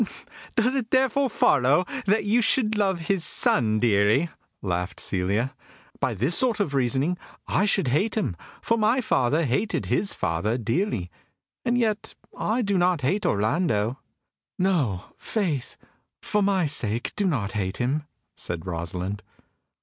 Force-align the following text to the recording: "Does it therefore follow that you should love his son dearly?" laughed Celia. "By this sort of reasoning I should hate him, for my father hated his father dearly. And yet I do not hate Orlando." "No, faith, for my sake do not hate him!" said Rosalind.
"Does 0.55 0.73
it 0.73 0.89
therefore 0.89 1.29
follow 1.29 1.85
that 2.07 2.23
you 2.25 2.41
should 2.41 2.73
love 2.75 3.01
his 3.01 3.23
son 3.23 3.77
dearly?" 3.77 4.29
laughed 4.63 4.99
Celia. 4.99 5.53
"By 5.99 6.15
this 6.15 6.35
sort 6.35 6.59
of 6.59 6.73
reasoning 6.73 7.19
I 7.47 7.65
should 7.65 7.89
hate 7.89 8.15
him, 8.15 8.35
for 8.63 8.79
my 8.79 8.99
father 9.01 9.45
hated 9.45 9.85
his 9.85 10.15
father 10.15 10.57
dearly. 10.57 11.11
And 11.63 11.77
yet 11.77 12.15
I 12.35 12.63
do 12.63 12.79
not 12.79 13.01
hate 13.01 13.27
Orlando." 13.27 13.99
"No, 14.57 15.03
faith, 15.19 15.77
for 16.19 16.41
my 16.41 16.65
sake 16.65 17.13
do 17.15 17.27
not 17.27 17.51
hate 17.51 17.77
him!" 17.77 18.05
said 18.35 18.65
Rosalind. 18.65 19.21